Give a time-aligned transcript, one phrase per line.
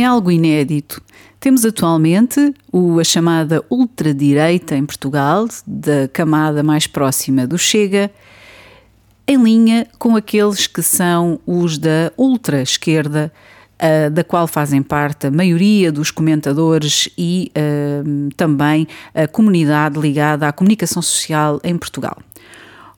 [0.00, 1.02] é algo inédito.
[1.38, 2.54] Temos atualmente
[3.00, 8.10] a chamada ultradireita em Portugal, da camada mais próxima do Chega,
[9.26, 13.32] em linha com aqueles que são os da ultra-esquerda,
[13.80, 20.48] uh, da qual fazem parte a maioria dos comentadores e uh, também a comunidade ligada
[20.48, 22.18] à comunicação social em Portugal.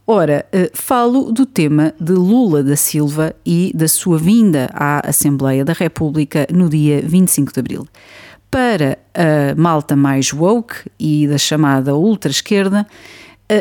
[0.07, 5.65] Ora, uh, falo do tema de Lula da Silva e da sua vinda à Assembleia
[5.65, 7.87] da República no dia 25 de abril.
[8.51, 12.87] Para a malta mais woke e da chamada ultra-esquerda,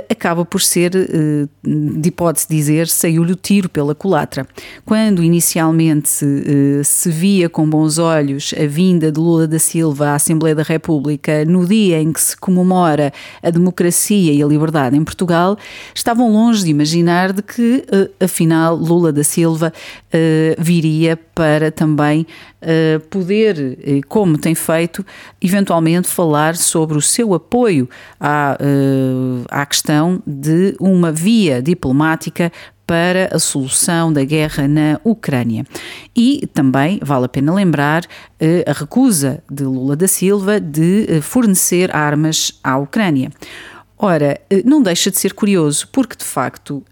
[0.09, 4.47] acaba por ser, eh, de hipótese dizer, saiu-lhe o tiro pela culatra.
[4.85, 10.15] Quando inicialmente se, se via com bons olhos a vinda de Lula da Silva à
[10.15, 15.03] Assembleia da República no dia em que se comemora a democracia e a liberdade em
[15.03, 15.57] Portugal,
[15.93, 19.73] estavam longe de imaginar de que, eh, afinal, Lula da Silva
[20.11, 22.25] eh, viria para também
[23.09, 25.05] poder, como tem feito,
[25.41, 28.57] eventualmente falar sobre o seu apoio à,
[29.49, 32.51] à questão de uma via diplomática
[32.91, 35.65] para a solução da guerra na Ucrânia.
[36.13, 38.03] E também vale a pena lembrar
[38.37, 43.31] eh, a recusa de Lula da Silva de eh, fornecer armas à Ucrânia.
[43.97, 46.83] Ora, eh, não deixa de ser curioso, porque de facto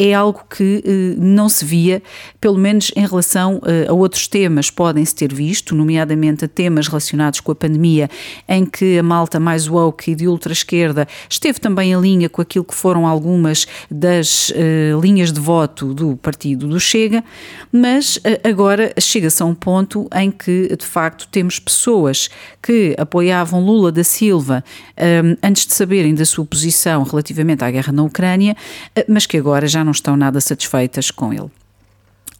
[0.00, 2.02] é algo que eh, não se via,
[2.40, 7.38] pelo menos em relação eh, a outros temas, podem-se ter visto, nomeadamente a temas relacionados
[7.38, 8.10] com a pandemia,
[8.48, 12.64] em que a malta mais woke e de ultra-esquerda esteve também em linha com aquilo
[12.64, 17.22] que foram algumas das uh, linhas de voto do partido do Chega,
[17.70, 22.28] mas agora chega-se a um ponto em que, de facto, temos pessoas
[22.62, 24.64] que apoiavam Lula da Silva
[25.42, 28.56] antes de saberem da sua posição relativamente à guerra na Ucrânia,
[29.08, 31.50] mas que agora já não estão nada satisfeitas com ele.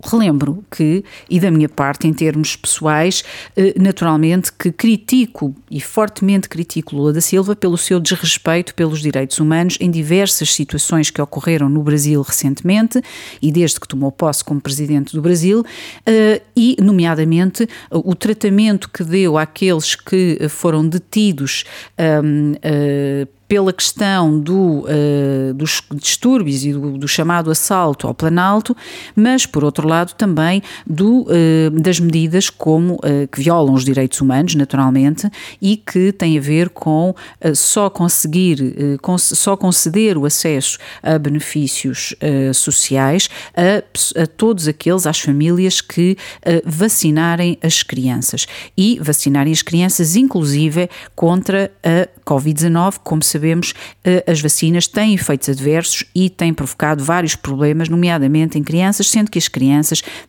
[0.04, 3.24] Relembro que, e da minha parte, em termos pessoais,
[3.56, 9.41] eh, naturalmente que critico e fortemente critico Lula da Silva pelo seu desrespeito pelos direitos
[9.41, 13.03] humanos em diversas situações que ocorreram no Brasil recentemente
[13.42, 15.64] e desde que tomou posse como presidente do Brasil,
[16.06, 21.65] eh, e, nomeadamente, o tratamento que deu àqueles que foram detidos
[21.97, 24.84] ehm, eh, pela questão do,
[25.54, 28.76] dos distúrbios e do, do, chamado assalto ao Planalto,
[29.16, 34.21] mas, por outro lado, também do, uh, das medidas como uh, que violam os direitos
[34.21, 35.28] humanos, naturalmente,
[35.60, 37.15] e que têm a ver com
[37.54, 42.15] só conseguir, con só conceder o acesso a benefícios
[42.54, 46.16] sociais a, a, todos aqueles, às famílias que
[46.65, 48.47] vacinarem as crianças.
[48.77, 53.72] E vacinarem as crianças, inclusive, contra a Covid-19, como sabemos,
[54.04, 59.31] eh, as vacinas têm efeitos adversos e têm provocado vários problemas, nomeadamente em crianças, sendo
[59.31, 59.78] que as crianças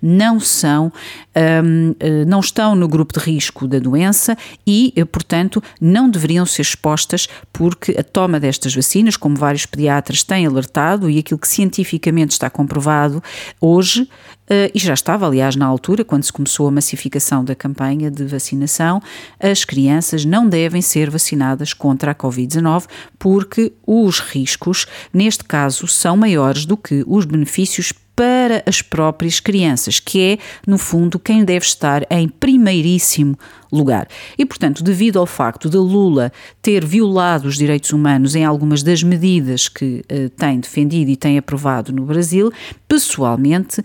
[0.02, 0.92] não são,
[1.36, 6.46] ehm, eh, não estão no grupo de risco da doença e, eh, portanto, não deveriam
[6.46, 11.48] ser expostas porque a toma destas vacinas, como vários pediatras têm alertado e aquilo que
[11.48, 13.22] cientificamente está comprovado
[13.60, 14.08] hoje,
[14.50, 18.26] Uh, e já estava, aliás, na altura, quando se começou a massificação da campanha de
[18.26, 19.00] vacinação,
[19.40, 22.88] as crianças não devem ser vacinadas contra a Covid-19
[23.20, 27.94] porque os riscos, neste caso, são maiores do que os benefícios
[28.40, 33.38] para as próprias crianças, que é, no fundo, quem deve estar em primeiríssimo
[33.70, 34.08] lugar.
[34.38, 39.04] E, portanto, devido ao facto de Lula ter violado os direitos humanos em algumas das
[39.04, 42.50] medidas que uh, tem defendido e tem aprovado no Brasil,
[42.88, 43.84] pessoalmente uh,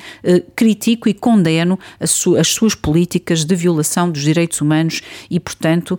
[0.55, 1.77] critico e condeno
[2.07, 5.99] su as suas políticas de violação dos direitos humanos e, portanto,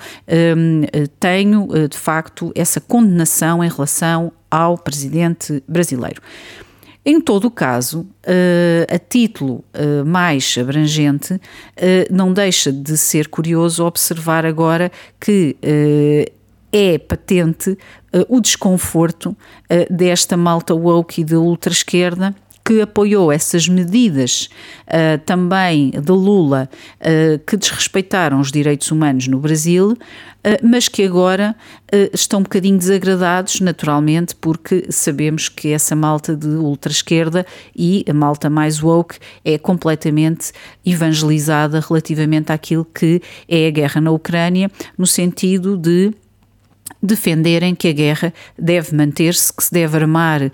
[0.57, 6.21] um, eh, tenho de facto essa condenação em relação ao presidente brasileiro.
[7.07, 11.39] Em todo o caso, eh, a título eh, mais abrangente,
[11.77, 15.55] eh, não deixa de ser curioso observar agora que
[16.71, 17.77] é patente
[18.27, 19.37] o desconforto
[19.89, 22.35] desta malta woke e da ultra-esquerda
[22.65, 24.49] que apoiou essas medidas
[24.87, 26.67] uh, também de Lula
[26.99, 29.97] uh, que desrespeitaram os direitos humanos no Brasil, uh,
[30.67, 31.55] mas que agora
[32.11, 38.49] estão um bocadinho desagradados, naturalmente, porque sabemos que essa malta de ultra-esquerda e a malta
[38.49, 40.51] mais woke é completamente
[40.83, 46.11] evangelizada relativamente àquilo que é a guerra na Ucrânia, no sentido de
[47.05, 50.51] defenderem que a guerra deve manter-se, que se deve armar uh,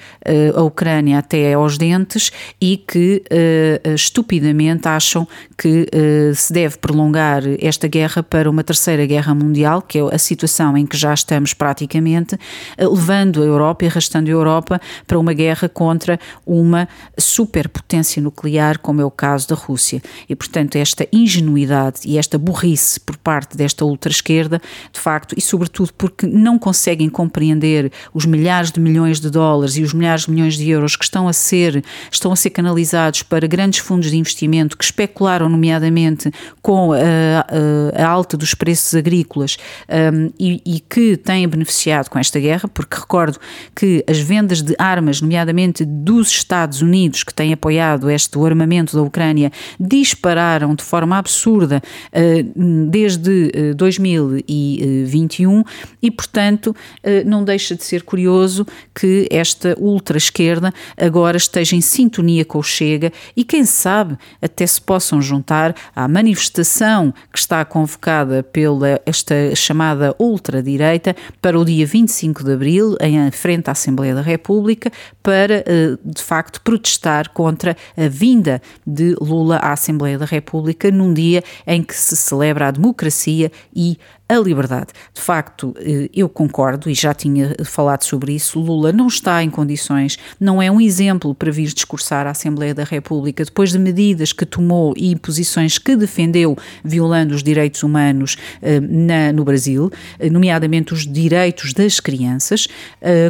[0.55, 7.43] a Ucrânia até aos dentes e que uh, estupidamente acham que uh, se deve prolongar
[7.59, 11.53] esta guerra para uma terceira guerra mundial, que é a situação em que já estamos
[11.53, 12.37] praticamente,
[12.77, 16.87] levando a Europa e arrastando a Europa para uma guerra contra uma
[17.17, 20.01] superpotência nuclear, como é o caso da Rússia.
[20.27, 24.61] E, portanto, esta ingenuidade e esta burrice por parte desta ultra-esquerda,
[24.91, 29.83] de facto, e sobretudo porque não conseguem compreender os milhares de milhões de dólares e
[29.83, 33.47] os milhares de milhões de euros que estão a ser, estão a ser canalizados para
[33.47, 36.31] grandes fundos de investimento que especularam, nomeadamente,
[36.61, 39.57] com a, a, a alta dos preços agrícolas
[39.89, 43.39] um, e, e que têm beneficiado com esta guerra, porque recordo
[43.75, 49.01] que as vendas de armas, nomeadamente dos Estados Unidos, que têm apoiado este armamento da
[49.01, 51.81] Ucrânia, dispararam de forma absurda
[52.13, 55.65] uh, desde 2021 uh,
[56.11, 62.43] e, portanto, eh, não deixa de ser curioso que esta ultra-esquerda agora esteja em sintonia
[62.43, 68.43] com o Chega e, quem sabe, até se possam juntar à manifestação que está convocada
[68.43, 74.21] pela esta chamada ultra-direita para o dia 25 de abril, em frente à Assembleia da
[74.21, 74.91] República,
[75.23, 81.13] para, eh, de facto, protestar contra a vinda de Lula à Assembleia da República num
[81.13, 83.97] dia em que se celebra a democracia e
[84.31, 84.87] a liberdade.
[85.13, 88.59] De facto, eh, eu concordo e já tinha falado sobre isso.
[88.59, 92.85] Lula não está em condições, não é um exemplo para vir discursar à Assembleia da
[92.85, 98.79] República depois de medidas que tomou e posições que defendeu violando os direitos humanos eh,
[98.79, 102.67] na, no Brasil, eh, nomeadamente os direitos das crianças,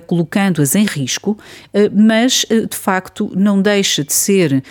[0.06, 1.38] colocando-as em risco,
[1.94, 4.64] mas de facto não deixa de ser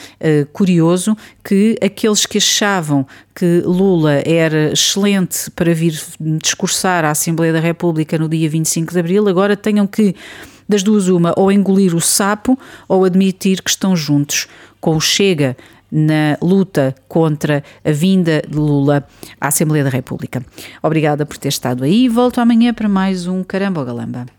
[0.53, 3.07] curioso que aqueles que achavam
[3.41, 8.99] que Lula era excelente para vir discursar à Assembleia da República no dia 25 de
[8.99, 10.15] Abril, agora tenham que,
[10.69, 14.47] das duas, uma, ou engolir o sapo ou admitir que estão juntos
[14.81, 15.57] com o Chega
[15.91, 19.05] na luta contra a vinda de Lula
[19.41, 20.45] à Assembleia da República.
[20.83, 24.27] Obrigada por ter estado aí e volto amanhã para mais um Caramba Galamba.